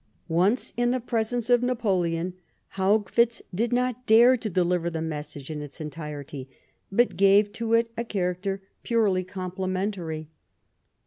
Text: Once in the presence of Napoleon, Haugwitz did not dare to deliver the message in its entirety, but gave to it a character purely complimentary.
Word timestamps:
Once 0.27 0.73
in 0.77 0.89
the 0.89 0.99
presence 0.99 1.47
of 1.47 1.61
Napoleon, 1.61 2.33
Haugwitz 2.69 3.43
did 3.53 3.71
not 3.71 4.07
dare 4.07 4.35
to 4.35 4.49
deliver 4.49 4.89
the 4.89 4.99
message 4.99 5.51
in 5.51 5.61
its 5.61 5.79
entirety, 5.79 6.49
but 6.91 7.15
gave 7.17 7.53
to 7.53 7.73
it 7.75 7.91
a 7.95 8.03
character 8.03 8.63
purely 8.81 9.23
complimentary. 9.23 10.31